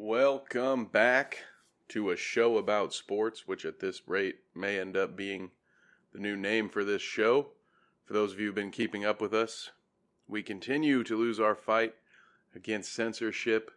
Welcome 0.00 0.84
back 0.84 1.38
to 1.88 2.10
a 2.10 2.16
show 2.16 2.56
about 2.56 2.94
sports, 2.94 3.48
which 3.48 3.64
at 3.64 3.80
this 3.80 4.06
rate 4.06 4.36
may 4.54 4.78
end 4.78 4.96
up 4.96 5.16
being 5.16 5.50
the 6.12 6.20
new 6.20 6.36
name 6.36 6.68
for 6.68 6.84
this 6.84 7.02
show. 7.02 7.48
For 8.04 8.12
those 8.12 8.32
of 8.32 8.38
you 8.38 8.46
who've 8.46 8.54
been 8.54 8.70
keeping 8.70 9.04
up 9.04 9.20
with 9.20 9.34
us, 9.34 9.72
we 10.28 10.44
continue 10.44 11.02
to 11.02 11.16
lose 11.16 11.40
our 11.40 11.56
fight 11.56 11.96
against 12.54 12.94
censorship. 12.94 13.72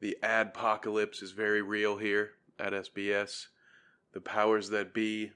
The 0.00 0.16
adpocalypse 0.22 1.22
is 1.22 1.32
very 1.32 1.60
real 1.60 1.98
here 1.98 2.30
at 2.58 2.72
SBS. 2.72 3.48
The 4.14 4.22
powers 4.22 4.70
that 4.70 4.94
be 4.94 5.32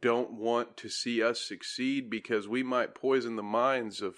don't 0.00 0.30
want 0.30 0.76
to 0.76 0.88
see 0.88 1.20
us 1.20 1.40
succeed 1.40 2.08
because 2.08 2.46
we 2.46 2.62
might 2.62 2.94
poison 2.94 3.34
the 3.34 3.42
minds 3.42 4.00
of 4.00 4.14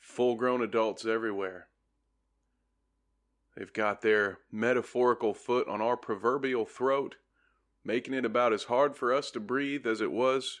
full 0.00 0.34
grown 0.34 0.62
adults 0.62 1.06
everywhere. 1.06 1.68
They've 3.56 3.72
got 3.72 4.02
their 4.02 4.38
metaphorical 4.50 5.32
foot 5.32 5.68
on 5.68 5.80
our 5.80 5.96
proverbial 5.96 6.66
throat, 6.66 7.16
making 7.84 8.14
it 8.14 8.24
about 8.24 8.52
as 8.52 8.64
hard 8.64 8.96
for 8.96 9.12
us 9.12 9.30
to 9.32 9.40
breathe 9.40 9.86
as 9.86 10.00
it 10.00 10.10
was 10.10 10.60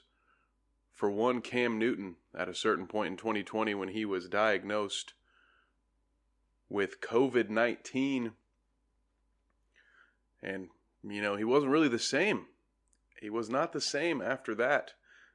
for 0.92 1.10
one 1.10 1.40
Cam 1.40 1.78
Newton 1.78 2.16
at 2.36 2.48
a 2.48 2.54
certain 2.54 2.86
point 2.86 3.10
in 3.10 3.16
2020 3.16 3.74
when 3.74 3.88
he 3.88 4.04
was 4.04 4.28
diagnosed 4.28 5.14
with 6.68 7.00
COVID 7.00 7.50
19. 7.50 8.32
And, 10.42 10.68
you 11.02 11.22
know, 11.22 11.36
he 11.36 11.44
wasn't 11.44 11.72
really 11.72 11.88
the 11.88 11.98
same. 11.98 12.46
He 13.20 13.30
was 13.30 13.50
not 13.50 13.72
the 13.72 13.80
same 13.80 14.20
after 14.20 14.54
that. 14.54 14.92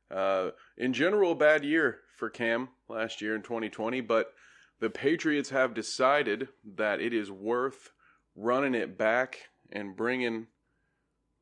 Uh, 0.10 0.52
in 0.78 0.94
general, 0.94 1.34
a 1.34 1.36
bad 1.36 1.66
year 1.66 2.00
for 2.16 2.30
Cam 2.30 2.70
last 2.88 3.22
year 3.22 3.36
in 3.36 3.42
2020, 3.42 4.02
but 4.02 4.34
the 4.80 4.90
Patriots 4.90 5.50
have 5.50 5.74
decided 5.74 6.50
that 6.76 7.02
it 7.02 7.14
is 7.14 7.30
worth 7.32 7.92
running 8.36 8.74
it 8.74 8.98
back 8.98 9.50
and 9.72 9.96
bringing 9.96 10.48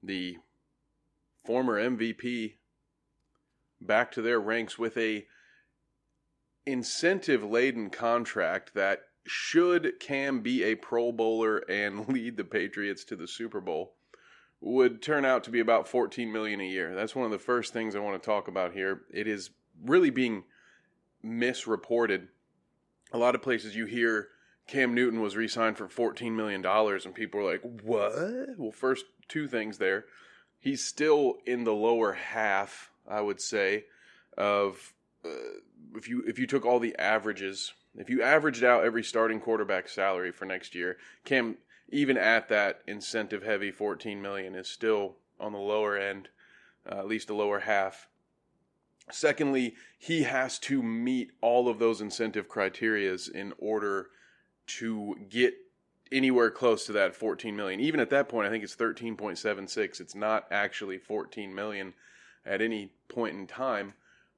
the 0.02 0.38
former 1.45 1.80
MVP 1.80 2.56
back 3.80 4.12
to 4.12 4.22
their 4.22 4.39
ranks 4.39 4.78
with 4.78 4.97
a 4.97 5.25
incentive 6.66 7.44
laden 7.44 7.89
contract 7.89 8.73
that 8.73 9.03
should 9.25 10.00
Cam 10.00 10.42
be 10.42 10.64
a 10.64 10.75
pro 10.75 11.12
bowler 11.12 11.58
and 11.69 12.08
lead 12.09 12.38
the 12.38 12.44
Patriots 12.44 13.03
to 13.06 13.16
the 13.16 13.28
Super 13.28 13.62
Bowl 13.62 13.94
would 14.59 15.02
turn 15.02 15.23
out 15.23 15.44
to 15.44 15.52
be 15.52 15.59
about 15.59 15.88
14 15.88 16.31
million 16.31 16.59
a 16.59 16.67
year. 16.67 16.95
That's 16.95 17.16
one 17.16 17.25
of 17.25 17.31
the 17.31 17.38
first 17.38 17.73
things 17.73 17.95
I 17.95 18.00
want 18.00 18.22
to 18.22 18.25
talk 18.25 18.47
about 18.47 18.73
here. 18.73 19.02
It 19.14 19.28
is 19.28 19.52
really 19.84 20.09
being 20.09 20.45
misreported 21.22 22.30
a 23.11 23.17
lot 23.17 23.36
of 23.36 23.41
places 23.41 23.75
you 23.75 23.86
hear 23.86 24.30
Cam 24.67 24.94
Newton 24.94 25.22
was 25.22 25.36
re-signed 25.36 25.77
for 25.77 25.88
$14 25.88 26.33
million 26.33 26.66
and 26.66 27.16
people 27.16 27.39
are 27.39 27.52
like, 27.52 27.61
what? 27.83 28.58
Well, 28.58 28.72
first 28.72 29.05
two 29.27 29.47
things 29.47 29.77
there. 29.77 30.05
He's 30.59 30.83
still 30.83 31.38
in 31.45 31.63
the 31.63 31.73
lower 31.73 32.13
half, 32.13 32.91
I 33.08 33.22
would 33.22 33.39
say, 33.39 33.85
of 34.38 34.94
uh, 35.23 35.30
if 35.95 36.09
you 36.09 36.23
if 36.28 36.38
you 36.39 36.47
took 36.47 36.66
all 36.66 36.80
the 36.80 36.95
averages, 36.97 37.73
if 37.95 38.09
you 38.09 38.22
averaged 38.22 38.63
out 38.63 38.83
every 38.83 39.03
starting 39.03 39.39
quarterback 39.39 39.88
salary 39.88 40.31
for 40.31 40.45
next 40.45 40.75
year, 40.75 40.97
Cam 41.23 41.58
even 41.89 42.17
at 42.17 42.50
that 42.50 42.81
incentive 42.88 43.44
heavy 43.44 43.72
14 43.72 44.22
million 44.22 44.55
is 44.55 44.67
still 44.67 45.16
on 45.39 45.53
the 45.53 45.59
lower 45.59 45.95
end, 45.95 46.28
uh, 46.89 47.00
at 47.00 47.08
least 47.08 47.28
the 47.28 47.33
lower 47.33 47.59
half 47.59 48.08
Secondly, 49.09 49.75
he 49.97 50.23
has 50.23 50.59
to 50.59 50.83
meet 50.83 51.31
all 51.41 51.69
of 51.69 51.80
those 51.80 52.02
incentive 52.02 52.47
criterias 52.50 53.30
in 53.30 53.53
order 53.58 54.09
to 54.67 55.16
get 55.30 55.55
anywhere 56.11 56.52
close 56.52 56.86
to 56.86 56.91
that 56.94 57.16
14 57.16 57.55
million. 57.55 57.80
Even 57.80 58.00
at 58.00 58.09
that 58.09 58.30
point, 58.30 58.47
I 58.47 58.50
think 58.50 58.63
it's 58.63 58.75
13.76. 58.75 60.00
It's 60.00 60.16
not 60.16 60.45
actually 60.52 60.97
14 60.97 61.53
million 61.53 61.94
at 62.45 62.61
any 62.61 62.91
point 63.07 63.35
in 63.35 63.47
time. 63.47 63.94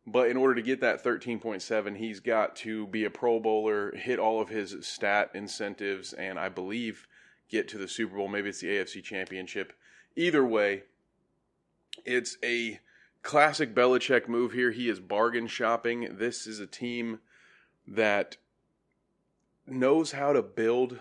But 0.05 0.29
in 0.29 0.37
order 0.37 0.55
to 0.55 0.61
get 0.61 0.81
that 0.81 1.03
13.7, 1.03 1.97
he's 1.97 2.19
got 2.19 2.55
to 2.57 2.87
be 2.87 3.05
a 3.05 3.09
Pro 3.09 3.39
Bowler, 3.39 3.95
hit 3.95 4.17
all 4.17 4.41
of 4.41 4.49
his 4.49 4.75
stat 4.81 5.29
incentives, 5.33 6.13
and 6.13 6.39
I 6.39 6.49
believe 6.49 7.07
get 7.49 7.67
to 7.69 7.77
the 7.77 7.87
Super 7.87 8.15
Bowl. 8.15 8.27
Maybe 8.27 8.49
it's 8.49 8.61
the 8.61 8.69
AFC 8.69 9.03
Championship. 9.03 9.73
Either 10.15 10.43
way, 10.45 10.83
it's 12.05 12.37
a 12.43 12.79
classic 13.21 13.75
Belichick 13.75 14.27
move 14.27 14.53
here. 14.53 14.71
He 14.71 14.89
is 14.89 14.99
bargain 14.99 15.47
shopping. 15.47 16.17
This 16.17 16.47
is 16.47 16.59
a 16.59 16.67
team 16.67 17.19
that 17.87 18.37
knows 19.67 20.11
how 20.11 20.33
to 20.33 20.41
build 20.41 20.99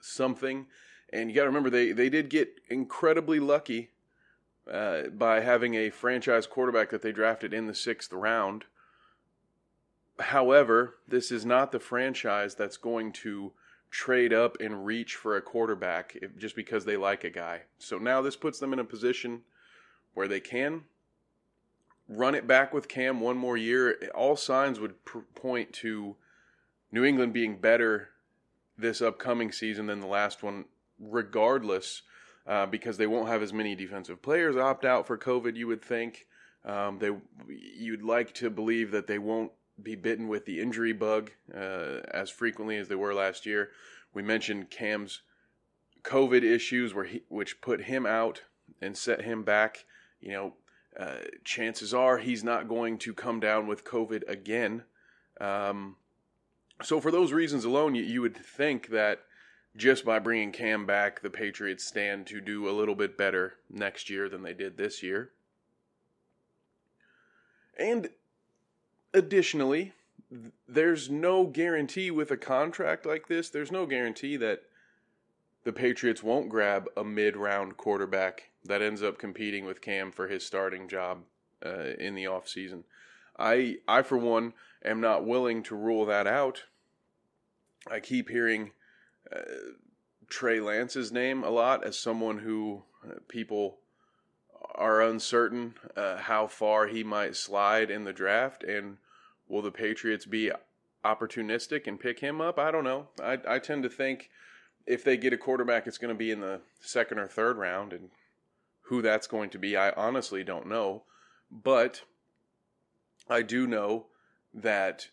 something. 0.00 0.66
And 1.12 1.28
you 1.28 1.36
got 1.36 1.42
to 1.42 1.48
remember, 1.48 1.70
they, 1.70 1.92
they 1.92 2.08
did 2.08 2.28
get 2.28 2.60
incredibly 2.68 3.40
lucky 3.40 3.90
uh, 4.70 5.08
by 5.08 5.40
having 5.40 5.74
a 5.74 5.90
franchise 5.90 6.46
quarterback 6.46 6.90
that 6.90 7.02
they 7.02 7.12
drafted 7.12 7.52
in 7.52 7.66
the 7.66 7.74
sixth 7.74 8.12
round. 8.12 8.64
However, 10.18 10.96
this 11.08 11.32
is 11.32 11.44
not 11.44 11.72
the 11.72 11.80
franchise 11.80 12.54
that's 12.54 12.76
going 12.76 13.12
to 13.12 13.52
trade 13.90 14.32
up 14.32 14.56
and 14.60 14.86
reach 14.86 15.16
for 15.16 15.36
a 15.36 15.42
quarterback 15.42 16.16
if, 16.20 16.36
just 16.36 16.54
because 16.54 16.84
they 16.84 16.96
like 16.96 17.24
a 17.24 17.30
guy. 17.30 17.62
So 17.78 17.98
now 17.98 18.22
this 18.22 18.36
puts 18.36 18.60
them 18.60 18.72
in 18.72 18.78
a 18.78 18.84
position 18.84 19.42
where 20.14 20.28
they 20.28 20.40
can 20.40 20.82
run 22.10 22.34
it 22.34 22.46
back 22.46 22.74
with 22.74 22.88
Cam 22.88 23.20
one 23.20 23.36
more 23.36 23.56
year, 23.56 23.96
all 24.14 24.36
signs 24.36 24.80
would 24.80 25.04
pr- 25.04 25.20
point 25.36 25.72
to 25.72 26.16
New 26.90 27.04
England 27.04 27.32
being 27.32 27.60
better 27.60 28.08
this 28.76 29.00
upcoming 29.00 29.52
season 29.52 29.86
than 29.86 30.00
the 30.00 30.06
last 30.06 30.42
one, 30.42 30.64
regardless, 30.98 32.02
uh, 32.46 32.66
because 32.66 32.96
they 32.96 33.06
won't 33.06 33.28
have 33.28 33.42
as 33.42 33.52
many 33.52 33.76
defensive 33.76 34.20
players 34.20 34.56
opt 34.56 34.84
out 34.84 35.06
for 35.06 35.16
COVID. 35.16 35.54
You 35.54 35.68
would 35.68 35.82
think 35.82 36.26
um, 36.64 36.98
they 36.98 37.10
you'd 37.48 38.02
like 38.02 38.34
to 38.34 38.50
believe 38.50 38.90
that 38.90 39.06
they 39.06 39.18
won't 39.18 39.52
be 39.80 39.94
bitten 39.94 40.26
with 40.26 40.44
the 40.46 40.60
injury 40.60 40.92
bug 40.92 41.30
uh, 41.54 42.00
as 42.12 42.28
frequently 42.28 42.76
as 42.76 42.88
they 42.88 42.96
were 42.96 43.14
last 43.14 43.46
year. 43.46 43.70
We 44.12 44.22
mentioned 44.22 44.70
Cam's 44.70 45.22
COVID 46.02 46.42
issues, 46.42 46.92
where 46.92 47.04
he, 47.04 47.22
which 47.28 47.60
put 47.60 47.82
him 47.82 48.04
out 48.04 48.42
and 48.82 48.96
set 48.96 49.22
him 49.22 49.44
back. 49.44 49.84
You 50.20 50.32
know, 50.32 50.54
uh, 50.98 51.18
chances 51.44 51.94
are 51.94 52.18
he's 52.18 52.42
not 52.42 52.68
going 52.68 52.98
to 52.98 53.14
come 53.14 53.40
down 53.40 53.66
with 53.66 53.84
COVID 53.84 54.28
again. 54.28 54.84
Um, 55.40 55.96
so, 56.82 57.00
for 57.00 57.10
those 57.10 57.32
reasons 57.32 57.64
alone, 57.64 57.94
you, 57.94 58.02
you 58.02 58.22
would 58.22 58.36
think 58.36 58.88
that 58.88 59.20
just 59.76 60.04
by 60.04 60.18
bringing 60.18 60.52
Cam 60.52 60.84
back, 60.86 61.22
the 61.22 61.30
Patriots 61.30 61.84
stand 61.84 62.26
to 62.26 62.40
do 62.40 62.68
a 62.68 62.72
little 62.72 62.94
bit 62.94 63.16
better 63.16 63.54
next 63.70 64.10
year 64.10 64.28
than 64.28 64.42
they 64.42 64.54
did 64.54 64.76
this 64.76 65.02
year. 65.02 65.30
And 67.78 68.10
additionally, 69.14 69.94
there's 70.68 71.08
no 71.08 71.46
guarantee 71.46 72.10
with 72.10 72.30
a 72.30 72.36
contract 72.36 73.06
like 73.06 73.28
this, 73.28 73.48
there's 73.48 73.72
no 73.72 73.86
guarantee 73.86 74.36
that 74.36 74.62
the 75.64 75.72
Patriots 75.72 76.22
won't 76.22 76.48
grab 76.48 76.88
a 76.96 77.04
mid 77.04 77.36
round 77.36 77.76
quarterback 77.76 78.49
that 78.64 78.82
ends 78.82 79.02
up 79.02 79.18
competing 79.18 79.64
with 79.64 79.80
Cam 79.80 80.12
for 80.12 80.28
his 80.28 80.46
starting 80.46 80.88
job 80.88 81.22
uh, 81.64 81.94
in 81.98 82.14
the 82.14 82.24
offseason. 82.24 82.84
I, 83.38 83.76
I, 83.88 84.02
for 84.02 84.18
one, 84.18 84.52
am 84.84 85.00
not 85.00 85.26
willing 85.26 85.62
to 85.64 85.74
rule 85.74 86.06
that 86.06 86.26
out. 86.26 86.64
I 87.90 88.00
keep 88.00 88.28
hearing 88.28 88.72
uh, 89.34 89.40
Trey 90.28 90.60
Lance's 90.60 91.10
name 91.10 91.42
a 91.42 91.50
lot 91.50 91.84
as 91.84 91.98
someone 91.98 92.38
who 92.38 92.82
uh, 93.04 93.14
people 93.28 93.78
are 94.74 95.02
uncertain 95.02 95.74
uh, 95.96 96.18
how 96.18 96.46
far 96.46 96.86
he 96.86 97.02
might 97.02 97.36
slide 97.36 97.90
in 97.90 98.04
the 98.04 98.12
draft. 98.12 98.62
And 98.62 98.98
will 99.48 99.62
the 99.62 99.72
Patriots 99.72 100.26
be 100.26 100.50
opportunistic 101.04 101.86
and 101.86 101.98
pick 101.98 102.20
him 102.20 102.40
up? 102.40 102.58
I 102.58 102.70
don't 102.70 102.84
know. 102.84 103.08
I, 103.22 103.38
I 103.48 103.58
tend 103.58 103.82
to 103.84 103.88
think 103.88 104.30
if 104.86 105.02
they 105.02 105.16
get 105.16 105.32
a 105.32 105.38
quarterback, 105.38 105.86
it's 105.86 105.98
going 105.98 106.14
to 106.14 106.18
be 106.18 106.30
in 106.30 106.40
the 106.40 106.60
second 106.80 107.18
or 107.18 107.26
third 107.26 107.56
round. 107.56 107.92
And 107.92 108.10
who 108.90 109.00
that's 109.00 109.28
going 109.28 109.48
to 109.48 109.58
be, 109.58 109.76
I 109.76 109.92
honestly 109.92 110.42
don't 110.42 110.66
know. 110.66 111.04
But 111.48 112.02
I 113.28 113.42
do 113.42 113.68
know 113.68 114.06
that 114.52 115.10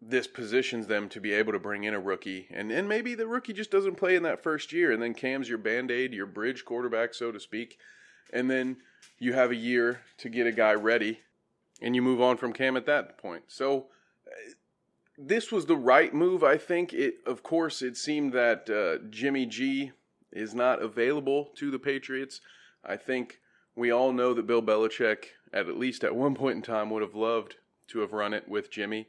this 0.00 0.26
positions 0.26 0.86
them 0.86 1.10
to 1.10 1.20
be 1.20 1.34
able 1.34 1.52
to 1.52 1.58
bring 1.58 1.84
in 1.84 1.92
a 1.92 2.00
rookie. 2.00 2.46
And, 2.50 2.72
and 2.72 2.88
maybe 2.88 3.14
the 3.14 3.26
rookie 3.26 3.52
just 3.52 3.70
doesn't 3.70 3.96
play 3.96 4.16
in 4.16 4.22
that 4.22 4.42
first 4.42 4.72
year. 4.72 4.90
And 4.90 5.02
then 5.02 5.12
Cam's 5.12 5.50
your 5.50 5.58
band 5.58 5.90
aid, 5.90 6.14
your 6.14 6.24
bridge 6.24 6.64
quarterback, 6.64 7.12
so 7.12 7.30
to 7.30 7.38
speak. 7.38 7.78
And 8.32 8.50
then 8.50 8.78
you 9.18 9.34
have 9.34 9.50
a 9.50 9.56
year 9.56 10.00
to 10.16 10.30
get 10.30 10.46
a 10.46 10.52
guy 10.52 10.72
ready. 10.72 11.20
And 11.82 11.94
you 11.94 12.00
move 12.00 12.22
on 12.22 12.38
from 12.38 12.54
Cam 12.54 12.74
at 12.74 12.86
that 12.86 13.18
point. 13.18 13.44
So 13.48 13.88
this 15.18 15.52
was 15.52 15.66
the 15.66 15.76
right 15.76 16.14
move, 16.14 16.42
I 16.42 16.56
think. 16.56 16.94
It, 16.94 17.16
of 17.26 17.42
course, 17.42 17.82
it 17.82 17.98
seemed 17.98 18.32
that 18.32 18.70
uh, 18.70 19.06
Jimmy 19.10 19.44
G 19.44 19.92
is 20.32 20.54
not 20.54 20.80
available 20.80 21.50
to 21.56 21.70
the 21.70 21.78
Patriots. 21.78 22.40
I 22.88 22.96
think 22.96 23.40
we 23.76 23.90
all 23.90 24.12
know 24.12 24.32
that 24.34 24.46
Bill 24.46 24.62
Belichick, 24.62 25.26
at, 25.52 25.68
least 25.76 26.02
at 26.02 26.16
one 26.16 26.34
point 26.34 26.56
in 26.56 26.62
time, 26.62 26.90
would 26.90 27.02
have 27.02 27.14
loved 27.14 27.56
to 27.88 28.00
have 28.00 28.12
run 28.12 28.32
it 28.32 28.48
with 28.48 28.70
Jimmy. 28.70 29.08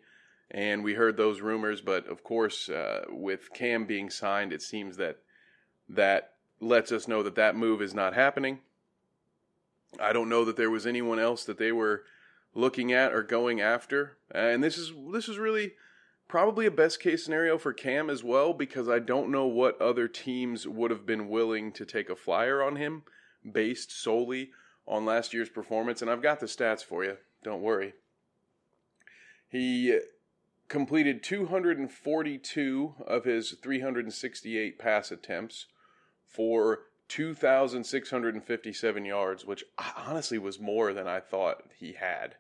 and 0.52 0.84
we 0.84 0.96
heard 0.96 1.16
those 1.16 1.42
rumors. 1.42 1.82
But 1.82 2.08
of 2.08 2.24
course, 2.24 2.70
uh, 2.70 3.06
with 3.10 3.54
Cam 3.54 3.86
being 3.86 4.10
signed, 4.10 4.52
it 4.52 4.62
seems 4.62 4.98
that 4.98 5.20
that 5.88 6.34
lets 6.60 6.92
us 6.92 7.08
know 7.08 7.24
that 7.24 7.36
that 7.36 7.56
move 7.56 7.82
is 7.82 7.94
not 7.94 8.14
happening. 8.14 8.60
I 10.00 10.12
don't 10.12 10.30
know 10.30 10.46
that 10.46 10.58
there 10.58 10.70
was 10.70 10.86
anyone 10.86 11.20
else 11.20 11.44
that 11.46 11.58
they 11.58 11.72
were 11.72 12.04
looking 12.54 12.92
at 12.92 13.14
or 13.14 13.24
going 13.24 13.62
after, 13.62 14.18
and 14.32 14.64
this 14.64 14.78
is 14.78 14.92
this 15.12 15.30
is 15.30 15.38
really 15.38 15.74
probably 16.28 16.66
a 16.66 16.72
best 16.72 17.00
case 17.00 17.24
scenario 17.24 17.58
for 17.58 17.74
Cam 17.74 18.10
as 18.10 18.24
well 18.24 18.54
because 18.54 18.88
I 18.88 19.00
don't 19.00 19.32
know 19.32 19.48
what 19.48 19.82
other 19.82 20.08
teams 20.08 20.68
would 20.68 20.92
have 20.92 21.06
been 21.06 21.30
willing 21.30 21.72
to 21.74 21.86
take 21.86 22.10
a 22.10 22.16
flyer 22.16 22.62
on 22.62 22.76
him 22.76 23.04
based 23.50 23.92
solely 23.92 24.52
on 24.88 25.06
last 25.06 25.34
year's 25.34 25.50
performance. 25.50 26.02
And 26.02 26.10
I've 26.10 26.22
got 26.22 26.40
the 26.40 26.46
stats 26.46 26.84
for 26.84 27.04
you. 27.04 27.18
Don't 27.44 27.62
worry. 27.62 27.94
He 29.48 30.00
completed 30.68 31.24
242 31.24 32.96
of 33.06 33.26
his 33.26 33.56
368 33.62 34.78
pass 34.78 35.12
attempts 35.12 35.66
for 36.26 36.82
2,657 37.10 39.06
yards, 39.06 39.46
which 39.46 39.66
honestly 39.98 40.38
was 40.38 40.60
more 40.60 40.94
than 40.94 41.08
I 41.08 41.20
thought 41.20 41.64
he 41.76 41.94
had. 41.94 42.36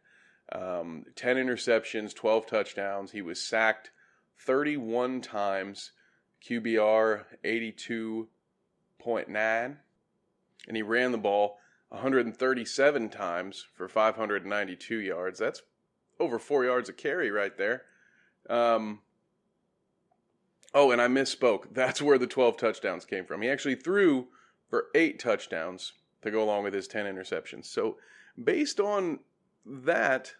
Um, 0.51 1.05
10 1.15 1.37
interceptions, 1.37 2.13
12 2.13 2.45
touchdowns. 2.45 3.11
He 3.11 3.21
was 3.21 3.41
sacked 3.41 3.91
31 4.37 5.21
times, 5.21 5.91
QBR 6.47 7.23
82.9, 7.43 9.77
and 10.67 10.77
he 10.77 10.83
ran 10.83 11.11
the 11.11 11.17
ball 11.17 11.57
137 11.89 13.09
times 13.09 13.65
for 13.73 13.87
592 13.87 14.99
yards. 14.99 15.39
That's 15.39 15.61
over 16.19 16.37
four 16.37 16.65
yards 16.65 16.89
a 16.89 16.93
carry 16.93 17.31
right 17.31 17.57
there. 17.57 17.83
Um, 18.49 18.99
oh, 20.73 20.91
and 20.91 21.01
I 21.01 21.07
misspoke. 21.07 21.65
That's 21.73 22.01
where 22.01 22.17
the 22.17 22.27
12 22.27 22.57
touchdowns 22.57 23.05
came 23.05 23.25
from. 23.25 23.41
He 23.41 23.49
actually 23.49 23.75
threw 23.75 24.27
for 24.69 24.85
eight 24.93 25.19
touchdowns 25.19 25.93
to 26.21 26.31
go 26.31 26.43
along 26.43 26.63
with 26.63 26.73
his 26.73 26.87
10 26.87 27.05
interceptions. 27.05 27.65
So, 27.65 27.97
based 28.41 28.79
on 28.79 29.19
that, 29.65 30.33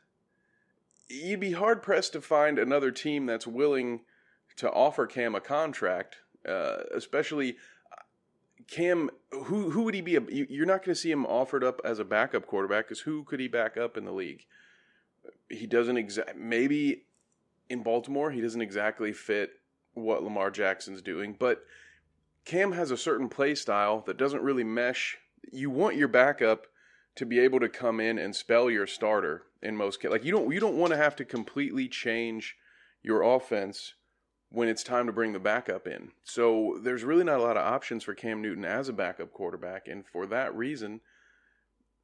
you'd 1.07 1.39
be 1.39 1.53
hard 1.53 1.81
pressed 1.81 2.13
to 2.13 2.21
find 2.21 2.59
another 2.59 2.91
team 2.91 3.25
that's 3.25 3.47
willing 3.47 4.01
to 4.57 4.69
offer 4.71 5.07
Cam 5.07 5.35
a 5.35 5.41
contract, 5.41 6.17
uh, 6.47 6.83
especially 6.93 7.55
Cam. 8.69 9.09
Who 9.31 9.71
who 9.71 9.83
would 9.83 9.93
he 9.93 10.01
be? 10.01 10.15
A, 10.15 10.21
you're 10.29 10.65
not 10.65 10.83
going 10.83 10.93
to 10.93 10.99
see 10.99 11.11
him 11.11 11.25
offered 11.25 11.63
up 11.63 11.81
as 11.83 11.99
a 11.99 12.05
backup 12.05 12.45
quarterback 12.45 12.85
because 12.85 13.01
who 13.01 13.23
could 13.23 13.39
he 13.39 13.47
back 13.47 13.77
up 13.77 13.97
in 13.97 14.05
the 14.05 14.11
league? 14.11 14.45
He 15.49 15.65
doesn't 15.65 15.97
exact. 15.97 16.37
Maybe 16.37 17.05
in 17.69 17.83
Baltimore, 17.83 18.31
he 18.31 18.41
doesn't 18.41 18.61
exactly 18.61 19.13
fit 19.13 19.59
what 19.93 20.23
Lamar 20.23 20.51
Jackson's 20.51 21.01
doing, 21.01 21.35
but 21.37 21.65
Cam 22.45 22.71
has 22.71 22.91
a 22.91 22.97
certain 22.97 23.29
play 23.29 23.55
style 23.55 24.03
that 24.07 24.17
doesn't 24.17 24.41
really 24.41 24.63
mesh. 24.63 25.17
You 25.51 25.69
want 25.69 25.95
your 25.95 26.07
backup 26.07 26.67
to 27.15 27.25
be 27.25 27.39
able 27.39 27.59
to 27.59 27.69
come 27.69 27.99
in 27.99 28.17
and 28.17 28.35
spell 28.35 28.69
your 28.69 28.87
starter 28.87 29.43
in 29.61 29.75
most 29.75 29.99
cases. 29.99 30.11
Like 30.11 30.25
you 30.25 30.31
don't 30.31 30.51
you 30.53 30.59
don't 30.59 30.77
want 30.77 30.91
to 30.91 30.97
have 30.97 31.15
to 31.17 31.25
completely 31.25 31.87
change 31.87 32.55
your 33.01 33.21
offense 33.21 33.95
when 34.51 34.67
it's 34.67 34.83
time 34.83 35.05
to 35.05 35.11
bring 35.11 35.33
the 35.33 35.39
backup 35.39 35.87
in. 35.87 36.11
So 36.23 36.79
there's 36.81 37.03
really 37.03 37.23
not 37.23 37.39
a 37.39 37.43
lot 37.43 37.57
of 37.57 37.65
options 37.65 38.03
for 38.03 38.15
Cam 38.15 38.41
Newton 38.41 38.65
as 38.65 38.89
a 38.89 38.93
backup 38.93 39.31
quarterback, 39.31 39.87
and 39.87 40.05
for 40.05 40.25
that 40.27 40.55
reason, 40.55 41.01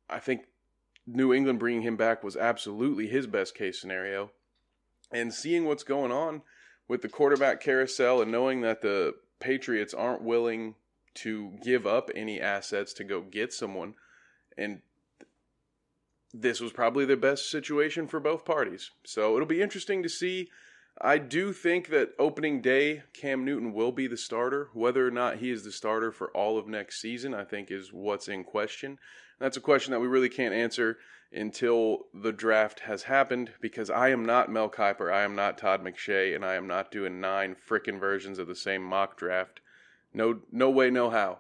I 0.10 0.20
think 0.20 0.46
New 1.08 1.34
England 1.34 1.60
bringing 1.60 1.82
him 1.82 1.98
back 1.98 2.24
was 2.24 2.38
absolutely 2.38 3.08
his 3.08 3.28
best 3.28 3.56
case 3.56 3.80
scenario. 3.80 4.32
And 5.12 5.34
seeing 5.34 5.66
what's 5.66 5.84
going 5.84 6.12
on 6.12 6.42
with 6.88 7.02
the 7.02 7.10
quarterback 7.10 7.62
carousel 7.62 8.22
and 8.22 8.32
knowing 8.32 8.62
that 8.62 8.82
the 8.82 9.14
Patriots 9.40 9.94
aren't 9.94 10.24
willing 10.24 10.76
to 11.16 11.54
give 11.64 11.88
up 11.88 12.10
any 12.16 12.42
assets 12.42 12.92
to 12.94 13.04
go 13.04 13.22
get 13.22 13.54
someone 13.54 13.96
and 14.58 14.82
this 16.34 16.60
was 16.60 16.72
probably 16.72 17.06
the 17.06 17.18
best 17.18 17.50
situation 17.50 18.08
for 18.08 18.20
both 18.20 18.46
parties. 18.46 18.92
So 19.06 19.36
it'll 19.36 19.48
be 19.48 19.62
interesting 19.62 20.04
to 20.04 20.10
see. 20.10 20.50
I 21.02 21.18
do 21.18 21.52
think 21.52 21.90
that 21.90 22.14
opening 22.18 22.62
day, 22.62 23.04
Cam 23.14 23.44
Newton 23.44 23.74
will 23.74 23.92
be 23.92 24.08
the 24.08 24.16
starter. 24.16 24.70
Whether 24.74 25.06
or 25.06 25.12
not 25.12 25.38
he 25.38 25.52
is 25.52 25.64
the 25.64 25.72
starter 25.72 26.12
for 26.12 26.30
all 26.32 26.58
of 26.58 26.68
next 26.68 27.02
season, 27.02 27.34
I 27.34 27.44
think 27.44 27.70
is 27.70 27.92
what's 27.92 28.30
in 28.30 28.46
question. 28.46 28.98
That's 29.40 29.58
a 29.58 29.62
question 29.62 29.92
that 29.92 30.00
we 30.00 30.08
really 30.08 30.30
can't 30.30 30.54
answer 30.54 30.98
until 31.34 32.06
the 32.14 32.32
draft 32.32 32.82
has 32.82 33.04
happened 33.04 33.52
because 33.60 33.90
I 33.90 34.10
am 34.10 34.26
not 34.26 34.50
Mel 34.50 34.70
Kiper, 34.70 35.12
I 35.12 35.24
am 35.24 35.36
not 35.36 35.58
Todd 35.58 35.84
McShay, 35.84 36.34
and 36.34 36.46
I 36.46 36.56
am 36.56 36.68
not 36.68 36.92
doing 36.92 37.20
nine 37.20 37.56
frickin' 37.56 38.00
versions 38.00 38.40
of 38.40 38.48
the 38.48 38.56
same 38.56 38.82
mock 38.82 39.18
draft. 39.18 39.60
No, 40.14 40.40
no 40.50 40.70
way, 40.70 40.90
no 40.90 41.10
how. 41.10 41.40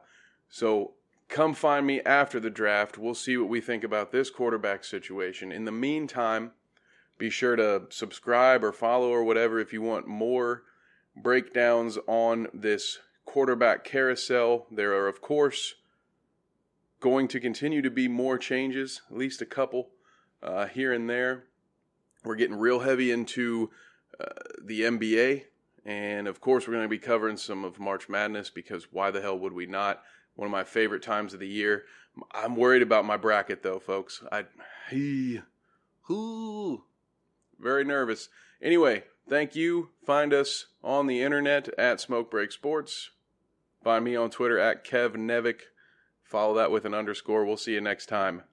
So 0.49 0.95
come 1.29 1.53
find 1.53 1.87
me 1.87 2.01
after 2.01 2.41
the 2.41 2.49
draft. 2.49 2.97
We'll 2.97 3.15
see 3.15 3.37
what 3.37 3.47
we 3.47 3.61
think 3.61 3.85
about 3.85 4.11
this 4.11 4.29
quarterback 4.29 4.83
situation. 4.83 5.53
In 5.53 5.63
the 5.63 5.71
meantime, 5.71 6.51
be 7.17 7.29
sure 7.29 7.55
to 7.55 7.83
subscribe 7.89 8.63
or 8.63 8.71
follow 8.71 9.09
or 9.09 9.23
whatever 9.23 9.59
if 9.59 9.73
you 9.73 9.81
want 9.81 10.07
more 10.07 10.63
breakdowns 11.15 11.97
on 12.07 12.47
this 12.53 12.99
quarterback 13.25 13.83
carousel. 13.83 14.67
There 14.71 14.93
are, 14.93 15.07
of 15.07 15.21
course, 15.21 15.75
going 16.99 17.27
to 17.29 17.39
continue 17.39 17.81
to 17.81 17.91
be 17.91 18.07
more 18.07 18.37
changes, 18.37 19.01
at 19.09 19.17
least 19.17 19.41
a 19.41 19.45
couple 19.45 19.89
uh, 20.43 20.67
here 20.67 20.91
and 20.91 21.09
there. 21.09 21.45
We're 22.23 22.35
getting 22.35 22.57
real 22.57 22.79
heavy 22.79 23.11
into 23.11 23.69
uh, 24.19 24.25
the 24.61 24.81
NBA. 24.81 25.43
And 25.85 26.27
of 26.27 26.41
course, 26.41 26.67
we're 26.67 26.73
going 26.73 26.85
to 26.85 26.89
be 26.89 26.97
covering 26.97 27.37
some 27.37 27.63
of 27.63 27.79
March 27.79 28.09
Madness 28.09 28.49
because 28.49 28.87
why 28.91 29.11
the 29.11 29.21
hell 29.21 29.37
would 29.37 29.53
we 29.53 29.67
not? 29.67 30.01
one 30.35 30.47
of 30.47 30.51
my 30.51 30.63
favorite 30.63 31.01
times 31.01 31.33
of 31.33 31.39
the 31.39 31.47
year. 31.47 31.83
I'm 32.33 32.55
worried 32.55 32.81
about 32.81 33.05
my 33.05 33.17
bracket 33.17 33.63
though, 33.63 33.79
folks. 33.79 34.23
I 34.31 34.45
he 34.89 35.41
who 36.03 36.83
very 37.59 37.83
nervous. 37.83 38.29
Anyway, 38.61 39.03
thank 39.29 39.55
you. 39.55 39.89
Find 40.05 40.33
us 40.33 40.67
on 40.83 41.07
the 41.07 41.21
internet 41.21 41.69
at 41.77 42.01
Smoke 42.01 42.31
Break 42.31 42.51
Sports. 42.51 43.11
Find 43.83 44.03
me 44.03 44.15
on 44.15 44.29
Twitter 44.29 44.57
at 44.57 44.85
Kev 44.85 45.15
Nevick. 45.15 45.61
Follow 46.23 46.55
that 46.55 46.71
with 46.71 46.85
an 46.85 46.93
underscore. 46.93 47.45
We'll 47.45 47.57
see 47.57 47.73
you 47.73 47.81
next 47.81 48.07
time. 48.07 48.43